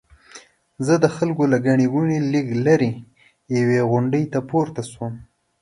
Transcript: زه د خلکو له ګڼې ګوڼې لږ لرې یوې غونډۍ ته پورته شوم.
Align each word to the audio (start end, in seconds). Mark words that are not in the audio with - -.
زه 0.85 0.93
د 1.03 1.05
خلکو 1.15 1.43
له 1.51 1.57
ګڼې 1.65 1.85
ګوڼې 1.93 2.17
لږ 2.33 2.47
لرې 2.65 2.91
یوې 3.57 3.79
غونډۍ 3.91 4.23
ته 4.33 4.39
پورته 4.49 4.81
شوم. 4.91 5.13